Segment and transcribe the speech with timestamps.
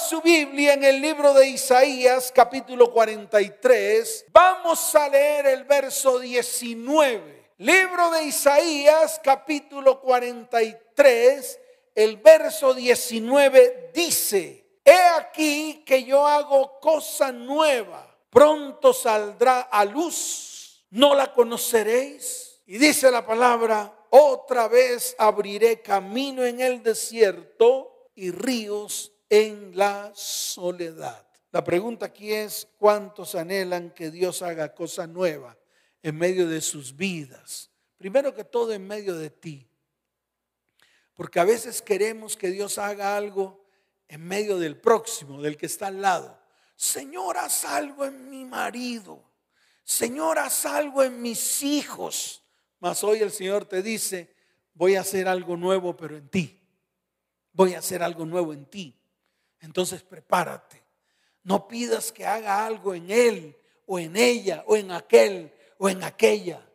[0.00, 7.50] su Biblia en el libro de Isaías capítulo 43, vamos a leer el verso 19.
[7.58, 11.60] Libro de Isaías capítulo 43,
[11.94, 20.86] el verso 19 dice, he aquí que yo hago cosa nueva, pronto saldrá a luz,
[20.90, 22.62] no la conoceréis.
[22.66, 30.12] Y dice la palabra, otra vez abriré camino en el desierto y ríos en la
[30.14, 31.26] soledad.
[31.52, 35.56] La pregunta aquí es, ¿cuántos anhelan que Dios haga cosa nueva
[36.02, 37.70] en medio de sus vidas?
[37.96, 39.66] Primero que todo en medio de ti.
[41.14, 43.64] Porque a veces queremos que Dios haga algo
[44.08, 46.38] en medio del próximo, del que está al lado.
[46.76, 49.22] Señor, haz algo en mi marido.
[49.84, 52.42] Señor, haz algo en mis hijos.
[52.78, 54.34] Mas hoy el Señor te dice,
[54.72, 56.60] voy a hacer algo nuevo, pero en ti.
[57.52, 58.99] Voy a hacer algo nuevo en ti.
[59.60, 60.82] Entonces prepárate.
[61.42, 66.04] No pidas que haga algo en él o en ella o en aquel o en
[66.04, 66.66] aquella.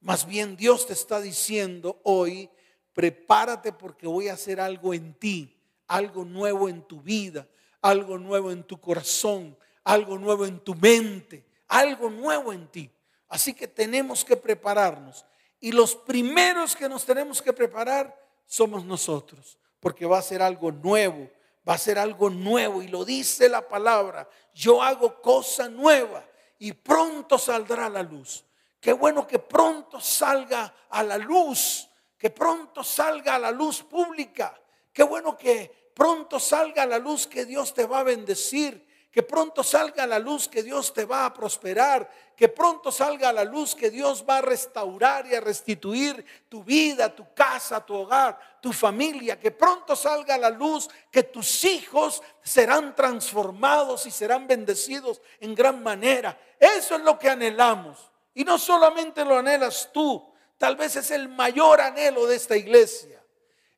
[0.00, 2.50] Más bien Dios te está diciendo hoy,
[2.92, 7.46] prepárate porque voy a hacer algo en ti, algo nuevo en tu vida,
[7.80, 12.90] algo nuevo en tu corazón, algo nuevo en tu mente, algo nuevo en ti.
[13.28, 15.24] Así que tenemos que prepararnos.
[15.60, 20.72] Y los primeros que nos tenemos que preparar somos nosotros, porque va a ser algo
[20.72, 21.30] nuevo,
[21.68, 22.82] va a ser algo nuevo.
[22.82, 26.24] Y lo dice la palabra, yo hago cosa nueva
[26.58, 28.44] y pronto saldrá la luz.
[28.80, 31.88] Qué bueno que pronto salga a la luz,
[32.18, 34.60] que pronto salga a la luz pública.
[34.92, 39.22] Qué bueno que pronto salga a la luz que Dios te va a bendecir, que
[39.22, 43.74] pronto salga la luz que Dios te va a prosperar, que pronto salga la luz
[43.74, 48.72] que Dios va a restaurar y a restituir tu vida, tu casa, tu hogar, tu
[48.72, 55.54] familia, que pronto salga la luz que tus hijos serán transformados y serán bendecidos en
[55.54, 56.38] gran manera.
[56.58, 58.10] Eso es lo que anhelamos.
[58.32, 60.26] Y no solamente lo anhelas tú,
[60.56, 63.22] tal vez es el mayor anhelo de esta iglesia.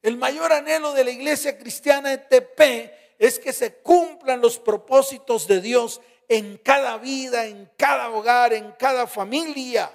[0.00, 5.46] El mayor anhelo de la iglesia cristiana de TP es que se cumplan los propósitos
[5.46, 9.90] de Dios en cada vida, en cada hogar, en cada familia.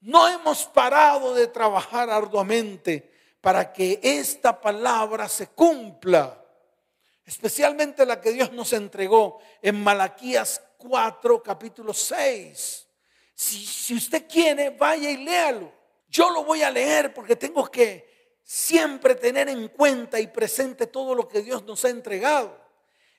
[0.00, 6.42] No hemos parado de trabajar arduamente para que esta palabra se cumpla,
[7.24, 12.86] especialmente la que Dios nos entregó en Malaquías 4, capítulo 6.
[13.34, 15.72] Si, si usted quiere, vaya y léalo.
[16.08, 21.14] Yo lo voy a leer porque tengo que siempre tener en cuenta y presente todo
[21.14, 22.63] lo que Dios nos ha entregado.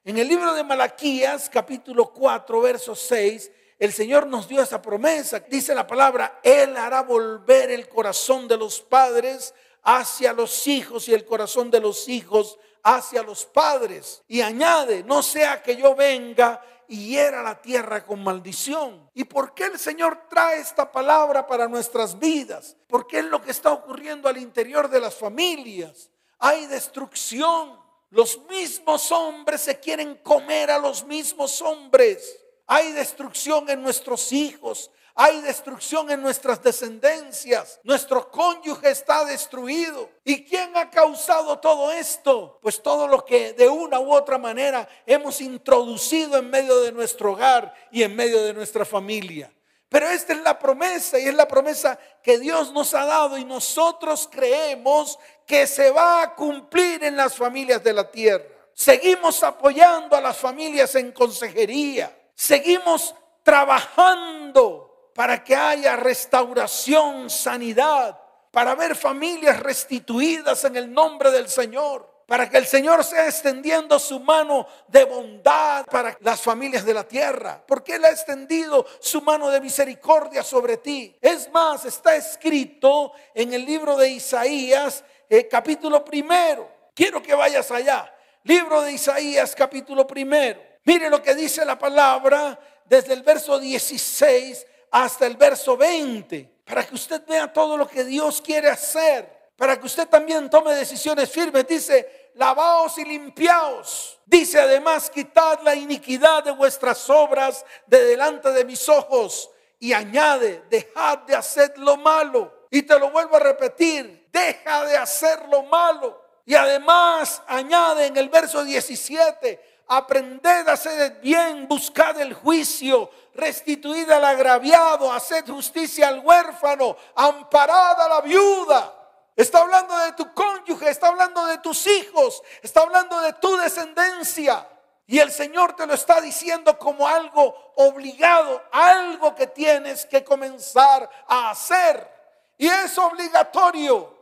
[0.07, 5.39] En el libro de Malaquías, capítulo 4, verso 6, el Señor nos dio esa promesa.
[5.39, 11.15] Dice la palabra, Él hará volver el corazón de los padres hacia los hijos y
[11.15, 14.21] el corazón de los hijos hacia los padres.
[14.27, 19.09] Y añade, no sea que yo venga y hiera la tierra con maldición.
[19.15, 22.77] ¿Y por qué el Señor trae esta palabra para nuestras vidas?
[22.85, 26.11] Porque es lo que está ocurriendo al interior de las familias.
[26.37, 27.83] Hay destrucción
[28.15, 32.39] los mismos hombres se quieren comer a los mismos hombres.
[32.65, 34.89] Hay destrucción en nuestros hijos.
[35.15, 37.77] Hay destrucción en nuestras descendencias.
[37.83, 40.09] Nuestro cónyuge está destruido.
[40.23, 42.57] ¿Y quién ha causado todo esto?
[42.61, 47.33] Pues todo lo que de una u otra manera hemos introducido en medio de nuestro
[47.33, 49.51] hogar y en medio de nuestra familia.
[49.89, 53.45] Pero esta es la promesa y es la promesa que Dios nos ha dado y
[53.45, 58.45] nosotros creemos que se va a cumplir en las familias de la tierra.
[58.73, 62.15] Seguimos apoyando a las familias en consejería.
[62.33, 68.19] Seguimos trabajando para que haya restauración, sanidad,
[68.51, 73.99] para ver familias restituidas en el nombre del Señor para que el Señor sea extendiendo
[73.99, 77.63] su mano de bondad para las familias de la tierra.
[77.65, 81.15] Porque Él ha extendido su mano de misericordia sobre ti.
[81.21, 86.69] Es más, está escrito en el libro de Isaías, eh, capítulo primero.
[86.93, 88.13] Quiero que vayas allá.
[88.43, 90.61] Libro de Isaías, capítulo primero.
[90.83, 96.49] Mire lo que dice la palabra desde el verso 16 hasta el verso 20.
[96.63, 100.73] Para que usted vea todo lo que Dios quiere hacer para que usted también tome
[100.73, 101.67] decisiones firmes.
[101.67, 104.19] Dice, lavaos y limpiaos.
[104.25, 109.49] Dice además, quitad la iniquidad de vuestras obras de delante de mis ojos.
[109.79, 112.67] Y añade, dejad de hacer lo malo.
[112.69, 116.21] Y te lo vuelvo a repetir, deja de hacer lo malo.
[116.45, 123.09] Y además añade en el verso 17, aprended a hacer el bien, buscad el juicio,
[123.33, 128.93] restituid al agraviado, haced justicia al huérfano, amparad a la viuda.
[129.35, 134.67] Está hablando de tu cónyuge, está hablando de tus hijos, está hablando de tu descendencia.
[135.07, 141.09] Y el Señor te lo está diciendo como algo obligado, algo que tienes que comenzar
[141.27, 142.09] a hacer.
[142.57, 144.14] Y es obligatorio.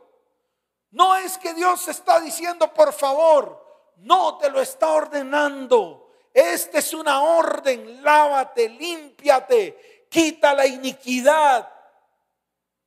[0.94, 6.08] No es que Dios está diciendo, por favor, no te lo está ordenando.
[6.32, 11.68] Esta es una orden, lávate, límpiate, quita la iniquidad,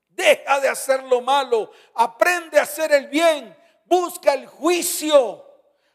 [0.08, 5.44] deja de hacer lo malo, aprende a hacer el bien, busca el juicio.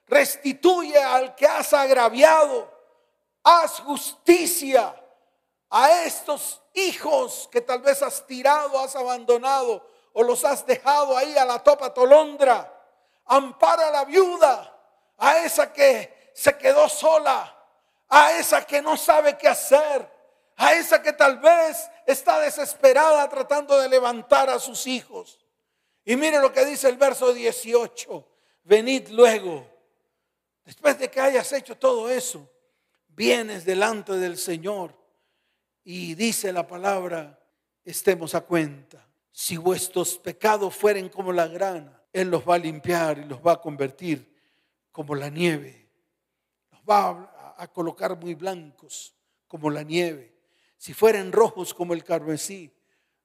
[0.06, 2.70] Restituye al que has agraviado,
[3.42, 4.94] haz justicia
[5.70, 11.36] a estos hijos que tal vez has tirado, has abandonado o los has dejado ahí
[11.36, 12.68] a la topa tolondra.
[13.26, 14.76] Ampara a la viuda,
[15.18, 17.56] a esa que se quedó sola,
[18.08, 20.08] a esa que no sabe qué hacer,
[20.56, 25.38] a esa que tal vez está desesperada tratando de levantar a sus hijos.
[26.04, 28.28] Y mire lo que dice el verso 18.
[28.64, 29.72] Venid luego
[30.64, 32.48] Después de que hayas hecho todo eso,
[33.08, 34.94] vienes delante del Señor
[35.84, 37.38] y dice la palabra,
[37.84, 39.04] estemos a cuenta.
[39.32, 43.52] Si vuestros pecados fueren como la grana, Él los va a limpiar y los va
[43.52, 44.32] a convertir
[44.92, 45.88] como la nieve.
[46.70, 49.14] Los va a colocar muy blancos
[49.48, 50.34] como la nieve.
[50.76, 52.70] Si fueren rojos como el carmesí,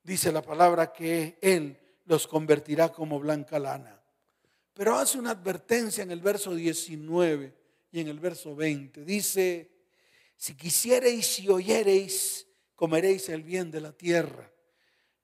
[0.03, 4.01] dice la palabra que Él los convertirá como blanca lana.
[4.73, 7.53] Pero hace una advertencia en el verso 19
[7.91, 9.03] y en el verso 20.
[9.03, 9.71] Dice,
[10.35, 14.51] si quisiereis y oyereis, comeréis el bien de la tierra.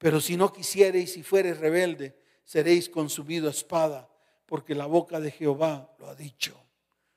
[0.03, 2.13] Pero si no quisiereis y fuereis rebelde,
[2.43, 4.09] seréis consumido a espada,
[4.45, 6.61] porque la boca de Jehová lo ha dicho.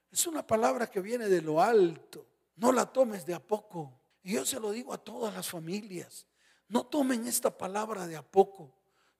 [0.09, 2.25] Es una palabra que viene de lo alto.
[2.55, 4.03] No la tomes de a poco.
[4.23, 6.29] Y yo se lo digo a todas las familias.
[6.69, 8.73] No tomen esta palabra de a poco.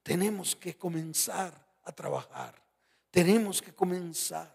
[0.05, 1.53] Tenemos que comenzar
[1.83, 2.55] a trabajar.
[3.11, 4.55] Tenemos que comenzar.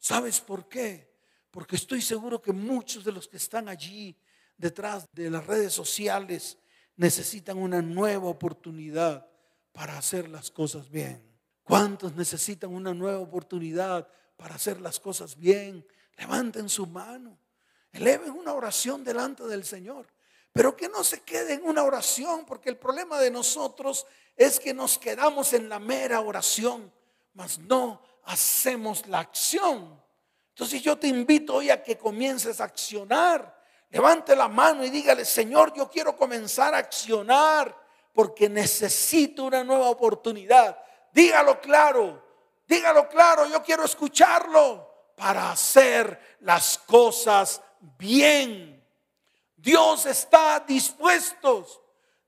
[0.00, 1.14] ¿Sabes por qué?
[1.48, 4.16] Porque estoy seguro que muchos de los que están allí
[4.56, 6.58] detrás de las redes sociales
[7.00, 9.26] necesitan una nueva oportunidad
[9.72, 11.22] para hacer las cosas bien.
[11.64, 14.06] ¿Cuántos necesitan una nueva oportunidad
[14.36, 15.86] para hacer las cosas bien?
[16.16, 17.38] Levanten su mano.
[17.92, 20.06] Eleven una oración delante del Señor.
[20.52, 24.06] Pero que no se quede en una oración, porque el problema de nosotros
[24.36, 26.92] es que nos quedamos en la mera oración
[27.34, 29.98] mas no hacemos la acción.
[30.50, 33.59] Entonces yo te invito hoy a que comiences a accionar.
[33.90, 37.76] Levante la mano y dígale, Señor, yo quiero comenzar a accionar
[38.12, 40.78] porque necesito una nueva oportunidad.
[41.12, 42.24] Dígalo claro,
[42.66, 47.60] dígalo claro, yo quiero escucharlo para hacer las cosas
[47.98, 48.80] bien.
[49.56, 51.66] Dios está dispuesto,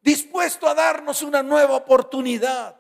[0.00, 2.76] dispuesto a darnos una nueva oportunidad.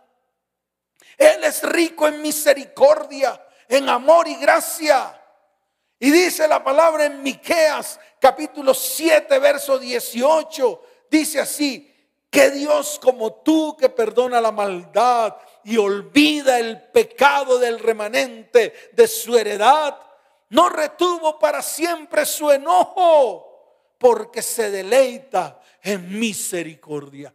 [1.16, 5.18] Él es rico en misericordia, en amor y gracia.
[6.00, 11.92] Y dice la palabra en Miqueas capítulo 7 verso 18, dice así:
[12.30, 19.08] que Dios como tú que perdona la maldad y olvida el pecado del remanente de
[19.08, 19.98] su heredad,
[20.50, 27.34] no retuvo para siempre su enojo, porque se deleita en misericordia.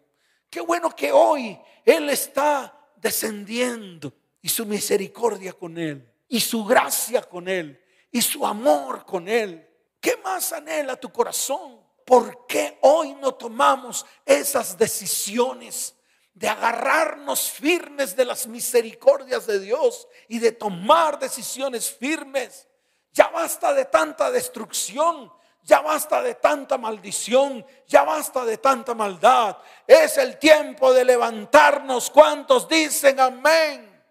[0.49, 7.21] Qué bueno que hoy Él está descendiendo y su misericordia con Él y su gracia
[7.23, 9.66] con Él y su amor con Él.
[9.99, 11.85] ¿Qué más anhela tu corazón?
[12.05, 15.95] ¿Por qué hoy no tomamos esas decisiones
[16.33, 22.67] de agarrarnos firmes de las misericordias de Dios y de tomar decisiones firmes?
[23.11, 29.57] Ya basta de tanta destrucción, ya basta de tanta maldición, ya basta de tanta maldad.
[29.85, 32.09] Es el tiempo de levantarnos.
[32.09, 34.01] ¿Cuántos dicen amén?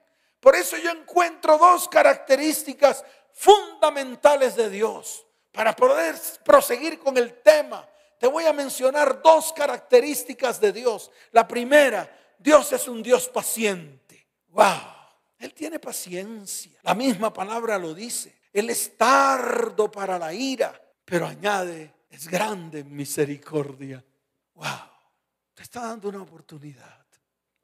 [0.41, 5.26] Por eso yo encuentro dos características fundamentales de Dios.
[5.57, 7.89] Para poder proseguir con el tema,
[8.21, 11.11] te voy a mencionar dos características de Dios.
[11.33, 12.09] La primera,
[12.39, 14.29] Dios es un Dios paciente.
[14.49, 14.83] Wow,
[15.39, 16.79] Él tiene paciencia.
[16.83, 18.39] La misma palabra lo dice.
[18.53, 24.05] Él es tardo para la ira pero añade, es grande misericordia.
[24.55, 24.67] Wow,
[25.55, 27.07] te está dando una oportunidad.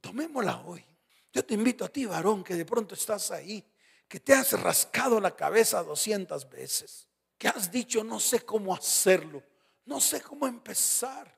[0.00, 0.84] Tomémosla hoy.
[1.32, 3.64] Yo te invito a ti, varón, que de pronto estás ahí,
[4.06, 7.08] que te has rascado la cabeza 200 veces,
[7.42, 9.42] que has dicho, no sé cómo hacerlo,
[9.86, 11.36] no sé cómo empezar.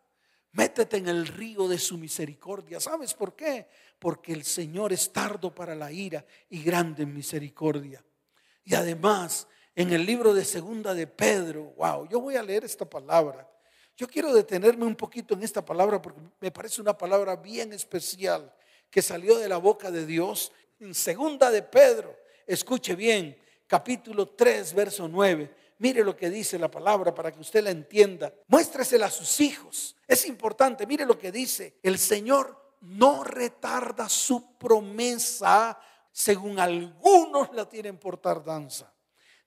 [0.53, 2.79] Métete en el río de su misericordia.
[2.79, 3.71] ¿Sabes por qué?
[3.99, 8.05] Porque el Señor es tardo para la ira y grande en misericordia.
[8.65, 11.73] Y además, en el libro de Segunda de Pedro.
[11.79, 13.51] Wow, yo voy a leer esta palabra.
[13.97, 18.55] Yo quiero detenerme un poquito en esta palabra porque me parece una palabra bien especial
[18.91, 20.53] que salió de la boca de Dios.
[20.81, 22.15] En Segunda de Pedro,
[22.47, 25.64] escuche bien, capítulo 3, verso 9.
[25.79, 28.33] Mire lo que dice la palabra para que usted la entienda.
[28.47, 29.97] Muéstresela a sus hijos.
[30.07, 30.87] Es importante.
[30.87, 31.79] Mire lo que dice.
[31.83, 35.79] El Señor no retarda su promesa
[36.15, 38.95] según algunos la tienen por tardanza,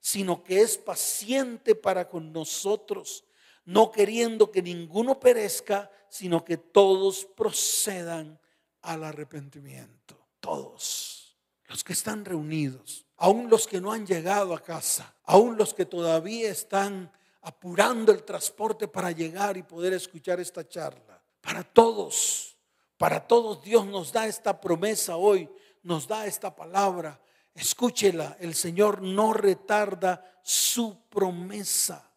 [0.00, 3.24] sino que es paciente para con nosotros,
[3.64, 8.38] no queriendo que ninguno perezca, sino que todos procedan
[8.82, 10.28] al arrepentimiento.
[10.40, 15.74] Todos los que están reunidos, aún los que no han llegado a casa, aún los
[15.74, 21.22] que todavía están apurando el transporte para llegar y poder escuchar esta charla.
[21.40, 22.56] Para todos,
[22.96, 25.48] para todos Dios nos da esta promesa hoy
[25.82, 27.20] nos da esta palabra.
[27.54, 32.12] Escúchela, el Señor no retarda su promesa.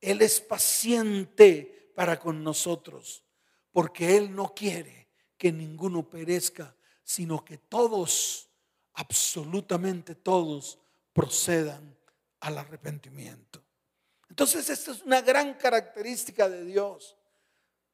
[0.00, 3.24] Él es paciente para con nosotros,
[3.72, 8.45] porque Él no quiere que ninguno perezca, sino que todos,
[8.96, 10.78] absolutamente todos,
[11.12, 11.96] procedan
[12.40, 13.62] al arrepentimiento.
[14.28, 17.16] Entonces, esta es una gran característica de Dios,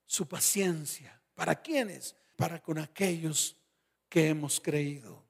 [0.07, 1.21] su paciencia.
[1.35, 2.17] ¿Para quiénes?
[2.37, 3.57] Para con aquellos
[4.09, 5.25] que hemos creído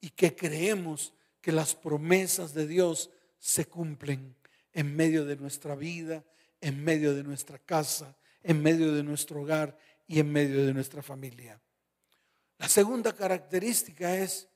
[0.00, 4.34] y que creemos que las promesas de Dios se cumplen
[4.72, 6.24] en medio de nuestra vida,
[6.60, 11.02] en medio de nuestra casa, en medio de nuestro hogar y en medio de nuestra
[11.02, 11.60] familia.
[12.58, 14.48] La segunda característica es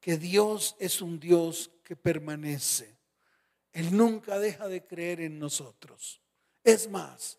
[0.00, 2.96] que Dios es un Dios que permanece.
[3.72, 6.20] Él nunca deja de creer en nosotros.
[6.64, 7.38] Es más,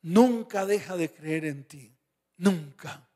[0.00, 1.96] nunca deja de creer en ti.
[2.36, 3.08] Nunca.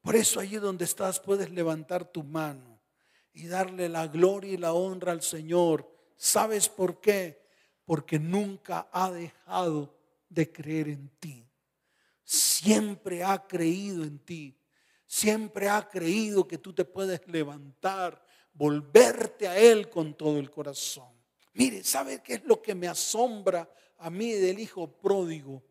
[0.00, 2.80] Por eso allí donde estás puedes levantar tu mano
[3.32, 5.90] y darle la gloria y la honra al Señor.
[6.16, 7.44] ¿Sabes por qué?
[7.84, 9.96] Porque nunca ha dejado
[10.28, 11.46] de creer en ti.
[12.24, 14.58] Siempre ha creído en ti.
[15.06, 18.22] Siempre ha creído que tú te puedes levantar,
[18.58, 21.08] volverte a Él con todo el corazón.
[21.54, 25.62] Mire, ¿sabe qué es lo que me asombra a mí del hijo pródigo?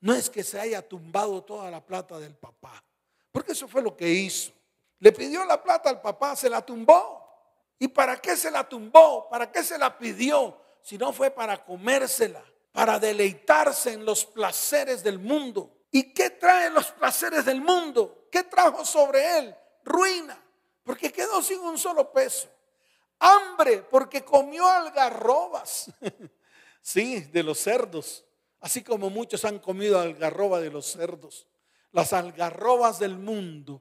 [0.00, 2.84] No es que se haya tumbado toda la plata del papá.
[3.32, 4.52] Porque eso fue lo que hizo.
[5.00, 7.22] Le pidió la plata al papá, se la tumbó.
[7.78, 9.28] ¿Y para qué se la tumbó?
[9.28, 10.60] ¿Para qué se la pidió?
[10.82, 15.70] Si no fue para comérsela, para deleitarse en los placeres del mundo.
[15.90, 18.28] ¿Y qué traen los placeres del mundo?
[18.30, 19.56] ¿Qué trajo sobre él?
[19.84, 20.43] Ruina,
[20.84, 22.48] porque quedó sin un solo peso.
[23.18, 25.90] Hambre, porque comió algarrobas.
[26.80, 28.24] sí, de los cerdos.
[28.60, 31.46] Así como muchos han comido algarroba de los cerdos
[31.94, 33.80] las algarrobas del mundo,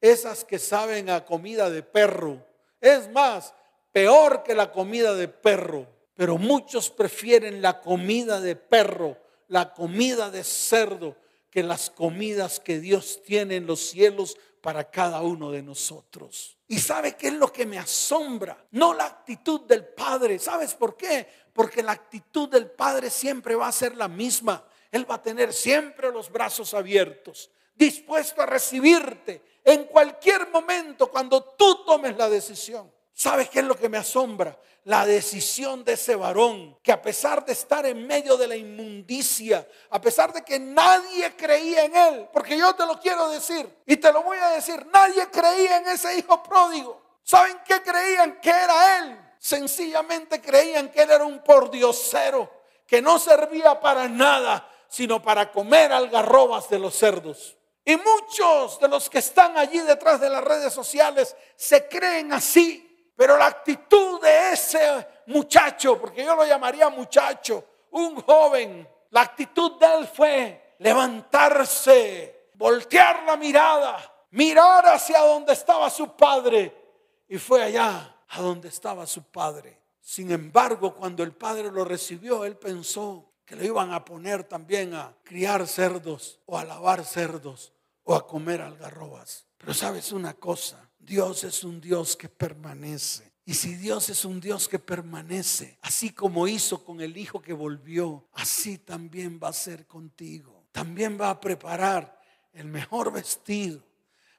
[0.00, 2.46] esas que saben a comida de perro.
[2.78, 3.54] Es más,
[3.90, 9.16] peor que la comida de perro, pero muchos prefieren la comida de perro,
[9.48, 11.16] la comida de cerdo,
[11.50, 16.56] que las comidas que Dios tiene en los cielos para cada uno de nosotros.
[16.68, 18.56] ¿Y sabe qué es lo que me asombra?
[18.70, 20.38] No la actitud del Padre.
[20.38, 21.28] ¿Sabes por qué?
[21.52, 24.64] Porque la actitud del Padre siempre va a ser la misma.
[24.90, 31.42] Él va a tener siempre los brazos abiertos, dispuesto a recibirte en cualquier momento cuando
[31.42, 32.90] tú tomes la decisión.
[33.14, 34.58] ¿Sabes qué es lo que me asombra?
[34.84, 39.66] La decisión de ese varón que a pesar de estar en medio de la inmundicia,
[39.90, 43.96] a pesar de que nadie creía en él, porque yo te lo quiero decir y
[43.96, 47.00] te lo voy a decir, nadie creía en ese hijo pródigo.
[47.22, 49.18] ¿Saben qué creían que era él?
[49.38, 52.50] Sencillamente creían que él era un pordiosero,
[52.86, 57.56] que no servía para nada, sino para comer algarrobas de los cerdos.
[57.84, 62.83] Y muchos de los que están allí detrás de las redes sociales se creen así.
[63.16, 69.78] Pero la actitud de ese muchacho, porque yo lo llamaría muchacho, un joven, la actitud
[69.78, 76.82] de él fue levantarse, voltear la mirada, mirar hacia donde estaba su padre.
[77.28, 79.80] Y fue allá a donde estaba su padre.
[80.00, 84.94] Sin embargo, cuando el padre lo recibió, él pensó, que le iban a poner también
[84.94, 89.46] a criar cerdos o a lavar cerdos o a comer algarrobas.
[89.58, 93.32] Pero sabes una cosa, Dios es un Dios que permanece.
[93.46, 97.52] Y si Dios es un Dios que permanece, así como hizo con el hijo que
[97.52, 100.64] volvió, así también va a ser contigo.
[100.72, 102.18] También va a preparar
[102.54, 103.82] el mejor vestido.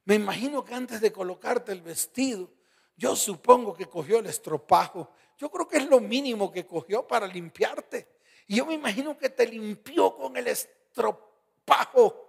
[0.06, 2.50] Me imagino que antes de colocarte el vestido,
[2.98, 5.12] yo supongo que cogió el estropajo.
[5.38, 8.08] Yo creo que es lo mínimo que cogió para limpiarte.
[8.48, 12.26] Y yo me imagino que te limpió con el estropajo,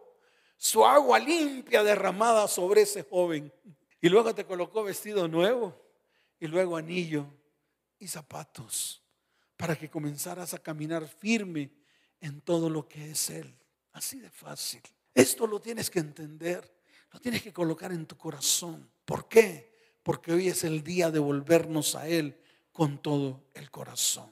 [0.56, 3.52] su agua limpia derramada sobre ese joven.
[4.00, 5.74] Y luego te colocó vestido nuevo
[6.38, 7.26] y luego anillo
[7.98, 9.02] y zapatos
[9.56, 11.70] para que comenzaras a caminar firme
[12.20, 13.54] en todo lo que es Él.
[13.92, 14.82] Así de fácil.
[15.14, 16.70] Esto lo tienes que entender,
[17.12, 18.90] lo tienes que colocar en tu corazón.
[19.04, 19.74] ¿Por qué?
[20.02, 22.38] Porque hoy es el día de volvernos a Él
[22.72, 24.30] con todo el corazón.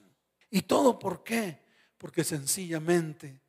[0.50, 1.64] ¿Y todo por qué?
[1.96, 3.40] Porque sencillamente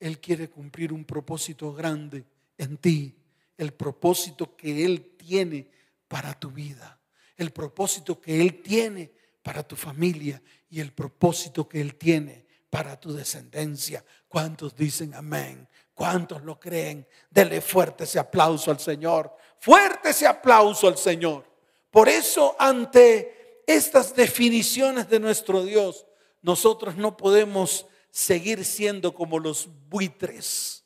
[0.00, 2.24] Él quiere cumplir un propósito grande
[2.58, 3.16] en ti,
[3.60, 5.70] el propósito que Él tiene
[6.08, 6.98] para tu vida,
[7.36, 9.12] el propósito que Él tiene
[9.42, 14.02] para tu familia y el propósito que Él tiene para tu descendencia.
[14.28, 15.68] ¿Cuántos dicen amén?
[15.92, 17.06] ¿Cuántos lo creen?
[17.28, 19.36] Dele fuerte ese aplauso al Señor.
[19.58, 21.44] Fuerte ese aplauso al Señor.
[21.90, 26.06] Por eso ante estas definiciones de nuestro Dios,
[26.40, 30.79] nosotros no podemos seguir siendo como los buitres.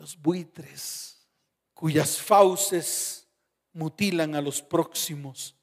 [0.00, 1.18] Los buitres
[1.74, 3.28] cuyas fauces
[3.74, 5.54] mutilan a los próximos,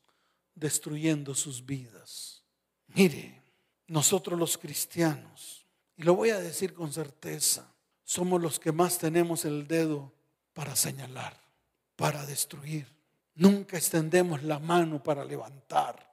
[0.54, 2.44] destruyendo sus vidas.
[2.86, 3.42] Mire,
[3.88, 5.66] nosotros los cristianos,
[5.96, 10.14] y lo voy a decir con certeza, somos los que más tenemos el dedo
[10.54, 11.36] para señalar,
[11.96, 12.88] para destruir.
[13.34, 16.08] Nunca extendemos la mano para levantar,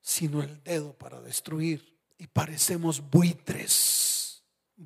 [0.00, 1.96] sino el dedo para destruir.
[2.18, 4.21] Y parecemos buitres,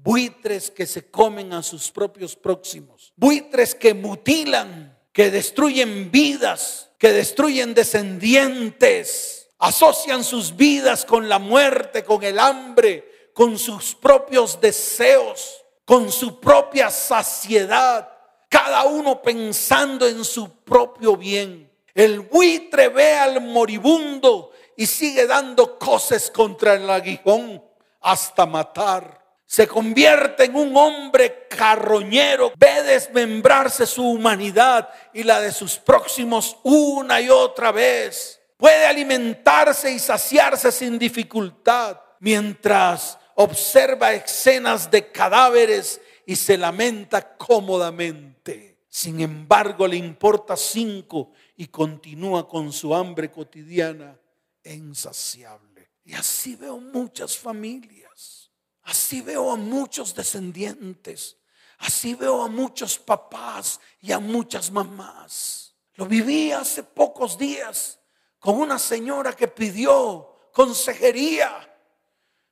[0.03, 7.13] buitres que se comen a sus propios próximos, buitres que mutilan, que destruyen vidas, que
[7.13, 15.65] destruyen descendientes, asocian sus vidas con la muerte, con el hambre, con sus propios deseos,
[15.85, 18.17] con su propia saciedad
[18.49, 21.71] cada uno pensando en su propio bien.
[21.95, 27.63] El buitre ve al moribundo y sigue dando cosas contra el aguijón
[28.01, 29.26] hasta matar.
[29.47, 36.59] Se convierte en un hombre carroñero, ve desmembrarse su humanidad y la de sus próximos
[36.65, 38.41] una y otra vez.
[38.57, 48.79] Puede alimentarse y saciarse sin dificultad mientras observa escenas de cadáveres y se lamenta cómodamente.
[48.89, 54.19] Sin embargo, le importa cinco y continúa con su hambre cotidiana
[54.65, 55.91] e insaciable.
[56.05, 58.06] Y así veo muchas familias,
[58.87, 61.37] así veo a muchos descendientes,
[61.79, 65.75] así veo a muchos papás y a muchas mamás.
[65.95, 68.01] Lo viví hace pocos días
[68.39, 71.79] con una señora que pidió consejería,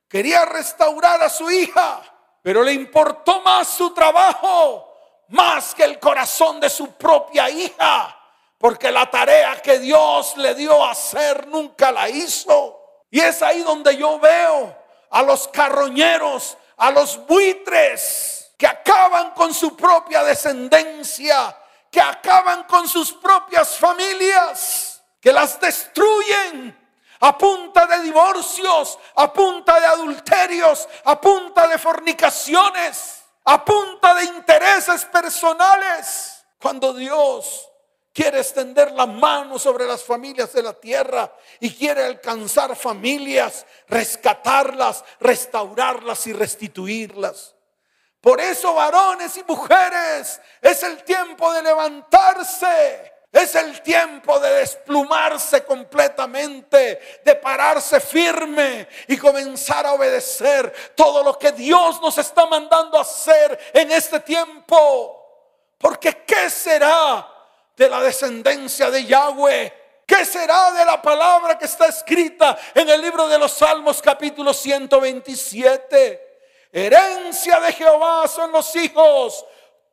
[0.07, 2.11] quería restaurar a su hija
[2.45, 8.15] pero le importó más su trabajo, más que el corazón de su propia hija,
[8.55, 13.01] porque la tarea que Dios le dio a hacer nunca la hizo.
[13.09, 14.77] Y es ahí donde yo veo
[15.15, 21.57] a los carroñeros, a los buitres, que acaban con su propia descendencia,
[21.89, 26.77] que acaban con sus propias familias, que las destruyen
[27.21, 34.25] a punta de divorcios, a punta de adulterios, a punta de fornicaciones, a punta de
[34.25, 36.45] intereses personales.
[36.59, 37.69] Cuando Dios
[38.15, 45.03] quiere extender la mano sobre las familias de la tierra y quiere alcanzar familias, rescatarlas,
[45.19, 47.53] restaurarlas y restituirlas.
[48.21, 55.65] Por eso, varones y mujeres, es el tiempo de levantarse es el tiempo de desplumarse
[55.65, 62.97] completamente, de pararse firme y comenzar a obedecer todo lo que Dios nos está mandando
[62.97, 65.21] a hacer en este tiempo.
[65.77, 67.34] Porque ¿qué será
[67.75, 69.73] de la descendencia de Yahweh?
[70.05, 74.53] ¿Qué será de la palabra que está escrita en el libro de los Salmos capítulo
[74.53, 76.21] 127?
[76.71, 79.45] Herencia de Jehová son los hijos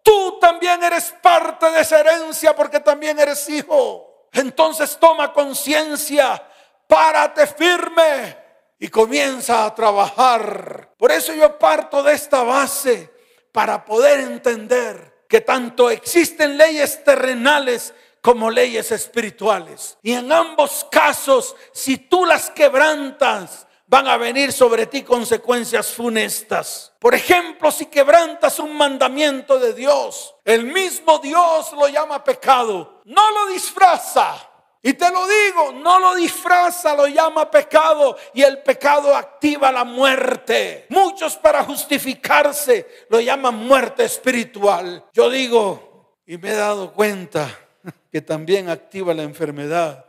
[0.02, 4.26] Tú también eres parte de esa herencia porque también eres hijo.
[4.32, 6.42] Entonces toma conciencia,
[6.86, 8.36] párate firme
[8.78, 10.90] y comienza a trabajar.
[10.96, 13.12] Por eso yo parto de esta base
[13.52, 19.96] para poder entender que tanto existen leyes terrenales como leyes espirituales.
[20.02, 26.92] Y en ambos casos, si tú las quebrantas, van a venir sobre ti consecuencias funestas.
[26.98, 33.30] Por ejemplo, si quebrantas un mandamiento de Dios, el mismo Dios lo llama pecado, no
[33.30, 34.36] lo disfraza.
[34.84, 39.84] Y te lo digo, no lo disfraza, lo llama pecado y el pecado activa la
[39.84, 40.86] muerte.
[40.88, 45.04] Muchos para justificarse lo llaman muerte espiritual.
[45.12, 47.48] Yo digo, y me he dado cuenta
[48.10, 50.04] que también activa la enfermedad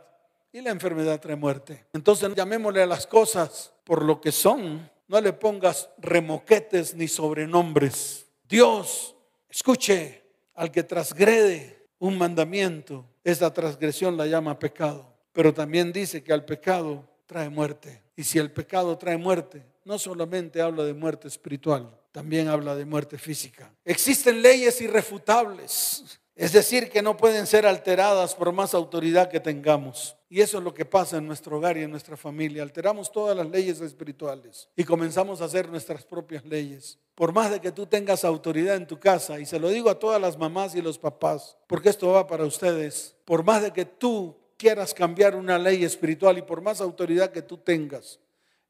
[0.52, 1.86] y la enfermedad trae muerte.
[1.92, 4.90] Entonces llamémosle a las cosas por lo que son.
[5.06, 8.26] No le pongas remoquetes ni sobrenombres.
[8.48, 9.14] Dios,
[9.48, 10.22] escuche,
[10.54, 15.12] al que transgrede un mandamiento, esa transgresión la llama pecado.
[15.32, 18.02] Pero también dice que al pecado trae muerte.
[18.16, 22.84] Y si el pecado trae muerte, no solamente habla de muerte espiritual, también habla de
[22.84, 23.72] muerte física.
[23.84, 30.16] Existen leyes irrefutables Es decir, que no pueden ser alteradas por más autoridad que tengamos.
[30.28, 32.64] Y eso es lo que pasa en nuestro hogar y en nuestra familia.
[32.64, 36.98] Alteramos todas las leyes espirituales y comenzamos a hacer nuestras propias leyes.
[37.14, 40.00] Por más de que tú tengas autoridad en tu casa, y se lo digo a
[40.00, 43.84] todas las mamás y los papás, porque esto va para ustedes, por más de que
[43.84, 48.18] tú quieras cambiar una ley espiritual y por más autoridad que tú tengas,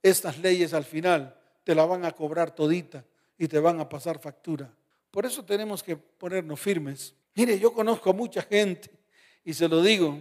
[0.03, 3.07] estas leyes al final te la van a cobrar todita
[3.39, 4.71] y te van a pasar factura.
[5.11, 7.15] Por eso tenemos que ponernos firmes.
[7.35, 8.91] Mire, yo conozco a mucha gente
[9.45, 10.19] y se lo digo,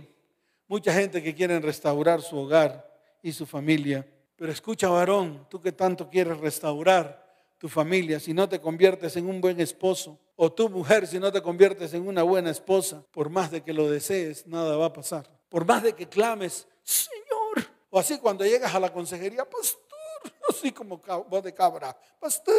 [0.68, 4.06] mucha gente que quiere restaurar su hogar y su familia.
[4.36, 7.24] Pero escucha, varón, tú que tanto quieres restaurar
[7.58, 11.32] tu familia, si no te conviertes en un buen esposo, o tu mujer, si no
[11.32, 14.94] te conviertes en una buena esposa, por más de que lo desees, nada va a
[14.94, 15.30] pasar.
[15.48, 20.72] Por más de que clames, Señor, o así cuando llegas a la consejería, pastor, así
[20.72, 20.98] como
[21.30, 22.54] voz de cabra, pastor,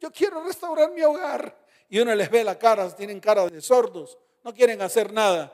[0.00, 1.61] yo quiero restaurar mi hogar.
[1.92, 5.52] Y uno les ve la cara, tienen cara de sordos, no quieren hacer nada.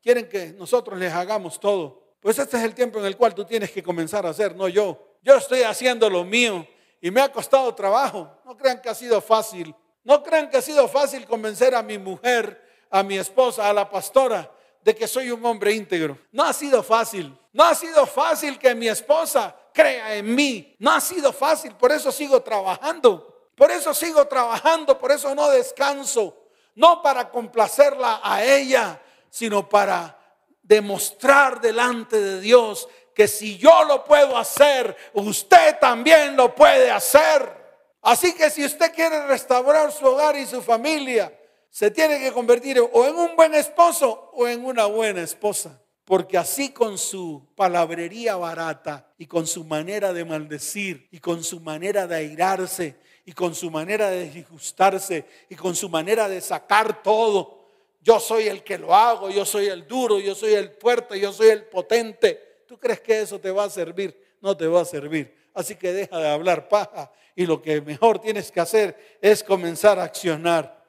[0.00, 2.14] Quieren que nosotros les hagamos todo.
[2.20, 4.68] Pues este es el tiempo en el cual tú tienes que comenzar a hacer, no
[4.68, 5.16] yo.
[5.22, 6.64] Yo estoy haciendo lo mío
[7.00, 8.30] y me ha costado trabajo.
[8.44, 9.74] No crean que ha sido fácil.
[10.04, 13.90] No crean que ha sido fácil convencer a mi mujer, a mi esposa, a la
[13.90, 14.48] pastora,
[14.84, 16.16] de que soy un hombre íntegro.
[16.30, 17.36] No ha sido fácil.
[17.52, 20.76] No ha sido fácil que mi esposa crea en mí.
[20.78, 21.74] No ha sido fácil.
[21.74, 23.31] Por eso sigo trabajando.
[23.54, 24.98] Por eso sigo trabajando.
[24.98, 26.36] Por eso no descanso.
[26.74, 30.18] No para complacerla a ella, sino para
[30.62, 37.62] demostrar delante de Dios que si yo lo puedo hacer, usted también lo puede hacer.
[38.00, 41.32] Así que si usted quiere restaurar su hogar y su familia,
[41.70, 45.80] se tiene que convertir o en un buen esposo o en una buena esposa.
[46.04, 51.60] Porque así con su palabrería barata y con su manera de maldecir y con su
[51.60, 57.02] manera de airarse y con su manera de disgustarse y con su manera de sacar
[57.02, 57.62] todo,
[58.00, 61.32] yo soy el que lo hago, yo soy el duro, yo soy el fuerte, yo
[61.32, 62.64] soy el potente.
[62.66, 64.36] ¿Tú crees que eso te va a servir?
[64.40, 65.32] No te va a servir.
[65.54, 69.98] Así que deja de hablar paja y lo que mejor tienes que hacer es comenzar
[70.00, 70.82] a accionar.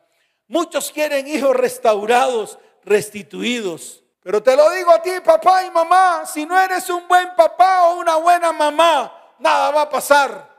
[0.47, 4.03] Muchos quieren hijos restaurados, restituidos.
[4.21, 7.89] Pero te lo digo a ti, papá y mamá, si no eres un buen papá
[7.89, 10.52] o una buena mamá, nada va a pasar.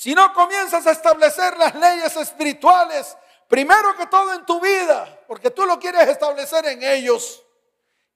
[0.00, 3.16] Si no comienzas a establecer las leyes espirituales,
[3.50, 7.42] Primero que todo en tu vida, porque tú lo quieres establecer en ellos.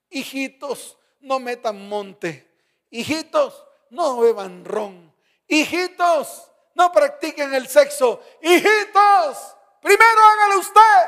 [0.08, 2.48] Hijitos, no metan monte.
[2.88, 5.12] Hijitos, no beban ron.
[5.48, 8.22] Hijitos, no practiquen el sexo.
[8.40, 11.02] Hijitos, primero hágalo usted.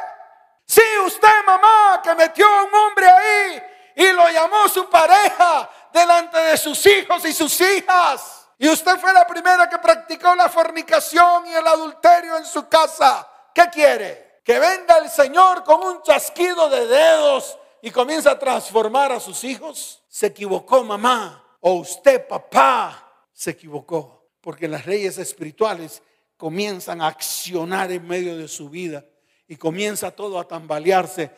[0.64, 3.62] Sí, usted, mamá, que metió a un hombre ahí
[3.94, 8.48] y lo llamó su pareja delante de sus hijos y sus hijas.
[8.58, 9.95] Y usted fue la primera que practicó
[10.36, 13.28] la fornicación y el adulterio en su casa.
[13.54, 14.40] ¿Qué quiere?
[14.44, 19.42] Que venga el Señor con un chasquido de dedos y comienza a transformar a sus
[19.44, 20.02] hijos.
[20.08, 24.28] Se equivocó mamá o usted papá se equivocó.
[24.40, 26.02] Porque las leyes espirituales
[26.36, 29.04] comienzan a accionar en medio de su vida
[29.48, 31.32] y comienza todo a tambalearse.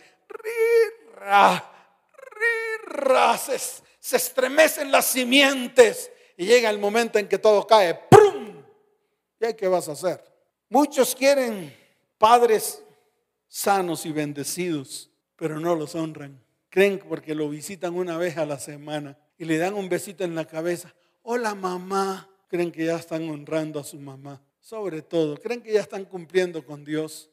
[3.38, 3.58] se,
[3.98, 8.07] se estremecen las simientes y llega el momento en que todo cae.
[9.40, 10.22] ¿Y qué vas a hacer?
[10.68, 11.74] Muchos quieren
[12.18, 12.82] padres
[13.46, 16.42] sanos y bendecidos, pero no los honran.
[16.68, 20.34] Creen porque lo visitan una vez a la semana y le dan un besito en
[20.34, 20.94] la cabeza.
[21.22, 22.28] Hola mamá.
[22.48, 24.42] Creen que ya están honrando a su mamá.
[24.60, 27.30] Sobre todo, creen que ya están cumpliendo con Dios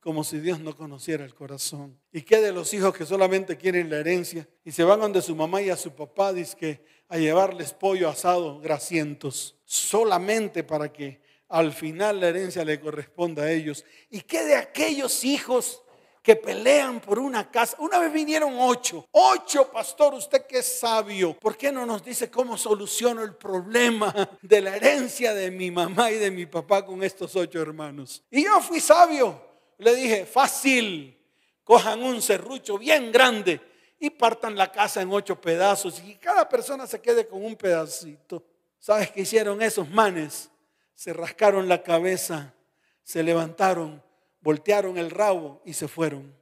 [0.00, 1.98] como si Dios no conociera el corazón.
[2.12, 5.34] ¿Y qué de los hijos que solamente quieren la herencia y se van donde su
[5.34, 11.23] mamá y a su papá que a llevarles pollo asado grasientos solamente para que
[11.54, 13.84] al final la herencia le corresponde a ellos.
[14.10, 15.82] ¿Y qué de aquellos hijos
[16.20, 17.76] que pelean por una casa?
[17.78, 19.06] Una vez vinieron ocho.
[19.12, 21.38] Ocho, pastor, usted que es sabio.
[21.38, 24.12] ¿Por qué no nos dice cómo soluciono el problema
[24.42, 28.24] de la herencia de mi mamá y de mi papá con estos ocho hermanos?
[28.32, 29.40] Y yo fui sabio.
[29.78, 31.16] Le dije, fácil.
[31.62, 33.60] Cojan un serrucho bien grande
[34.00, 38.42] y partan la casa en ocho pedazos y cada persona se quede con un pedacito.
[38.80, 40.50] ¿Sabes qué hicieron esos manes?
[40.94, 42.54] Se rascaron la cabeza,
[43.02, 44.02] se levantaron,
[44.40, 46.34] voltearon el rabo y se fueron,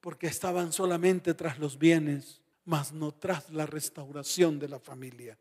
[0.00, 5.38] porque estaban solamente tras los bienes, mas no tras la restauración de la familia.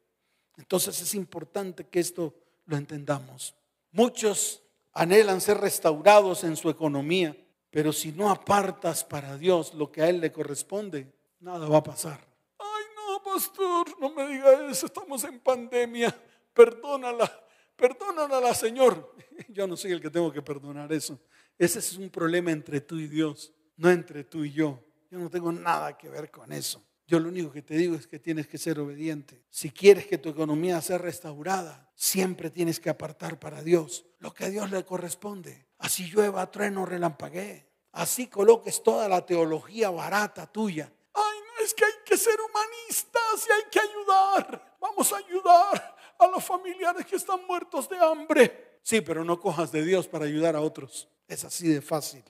[0.57, 2.33] Entonces es importante que esto
[2.65, 3.55] lo entendamos.
[3.91, 7.35] Muchos anhelan ser restaurados en su economía,
[7.69, 11.83] pero si no apartas para Dios lo que a Él le corresponde, nada va a
[11.83, 12.25] pasar.
[12.57, 16.15] Ay, no, pastor, no me diga eso, estamos en pandemia,
[16.53, 17.44] perdónala
[17.75, 19.15] Perdónala, Señor.
[19.49, 21.19] Yo no soy el que tengo que perdonar eso.
[21.57, 24.83] Ese es un problema entre tú y Dios, no entre tú y yo.
[25.09, 26.85] Yo no tengo nada que ver con eso.
[27.07, 29.45] Yo lo único que te digo es que tienes que ser obediente.
[29.49, 34.45] Si quieres que tu economía sea restaurada, siempre tienes que apartar para Dios lo que
[34.45, 35.67] a Dios le corresponde.
[35.77, 37.69] Así llueva, trueno, relampaguee.
[37.91, 40.91] Así coloques toda la teología barata tuya.
[41.13, 44.77] Ay, no es que hay que ser humanistas y hay que ayudar.
[44.81, 48.79] Vamos a ayudar a los familiares que están muertos de hambre.
[48.81, 51.09] Sí, pero no cojas de Dios para ayudar a otros.
[51.27, 52.23] Es así de fácil.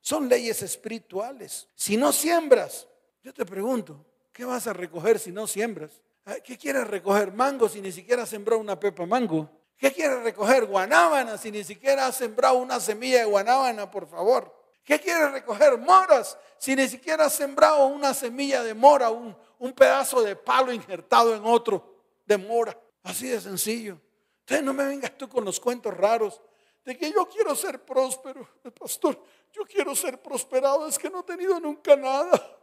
[0.00, 1.68] Son leyes espirituales.
[1.74, 2.88] Si no siembras,
[3.22, 6.02] yo te pregunto, ¿qué vas a recoger si no siembras?
[6.44, 7.32] ¿Qué quieres recoger?
[7.32, 9.48] Mango si ni siquiera sembró una pepa mango.
[9.76, 10.66] ¿Qué quieres recoger?
[10.66, 14.54] Guanábana si ni siquiera has sembrado una semilla de guanábana, por favor.
[14.84, 15.78] ¿Qué quieres recoger?
[15.78, 21.34] Moras si ni siquiera has sembrado una semilla de mora, un pedazo de palo injertado
[21.34, 22.76] en otro de mora.
[23.02, 24.00] Así de sencillo.
[24.40, 26.40] Entonces no me vengas tú con los cuentos raros
[26.84, 28.48] de que yo quiero ser próspero.
[28.78, 32.58] Pastor, yo quiero ser prosperado, es que no he tenido nunca nada.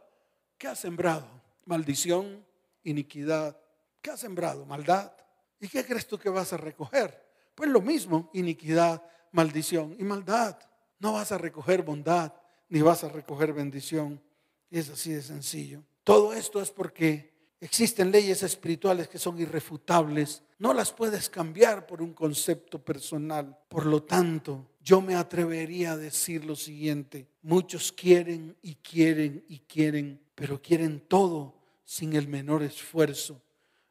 [0.58, 1.26] ¿Qué ha sembrado?
[1.64, 2.44] Maldición,
[2.84, 3.56] iniquidad.
[4.02, 4.66] ¿Qué ha sembrado?
[4.66, 5.12] Maldad.
[5.58, 7.26] ¿Y qué crees tú que vas a recoger?
[7.54, 10.58] Pues lo mismo, iniquidad, maldición y maldad.
[10.98, 12.32] No vas a recoger bondad,
[12.68, 14.22] ni vas a recoger bendición.
[14.70, 15.82] Es así de sencillo.
[16.04, 17.29] Todo esto es porque
[17.60, 20.42] existen leyes espirituales que son irrefutables.
[20.58, 23.58] No las puedes cambiar por un concepto personal.
[23.68, 27.28] Por lo tanto, yo me atrevería a decir lo siguiente.
[27.42, 33.42] Muchos quieren y quieren y quieren, pero quieren todo sin el menor esfuerzo.